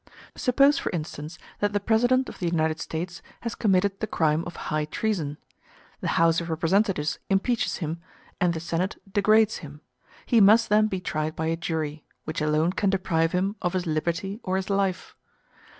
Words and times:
Suppose, 0.35 0.79
for 0.79 0.91
instance, 0.93 1.37
that 1.59 1.73
the 1.73 1.79
President 1.79 2.27
of 2.27 2.39
the 2.39 2.47
United 2.47 2.79
States 2.79 3.21
has 3.41 3.53
committed 3.53 3.99
the 3.99 4.07
crime 4.07 4.43
of 4.47 4.55
high 4.71 4.85
treason; 4.85 5.37
the 5.99 6.07
House 6.17 6.41
of 6.41 6.49
Representatives 6.49 7.19
impeaches 7.29 7.75
him, 7.75 8.01
and 8.39 8.55
the 8.55 8.59
Senate 8.59 8.99
degrades 9.13 9.57
him; 9.57 9.81
he 10.25 10.41
must 10.41 10.69
then 10.69 10.87
be 10.87 10.99
tried 10.99 11.35
by 11.35 11.45
a 11.45 11.55
jury, 11.55 12.03
which 12.23 12.41
alone 12.41 12.73
can 12.73 12.89
deprive 12.89 13.31
him 13.33 13.55
of 13.61 13.73
his 13.73 13.85
liberty 13.85 14.39
or 14.41 14.55
his 14.55 14.71
life. 14.71 15.15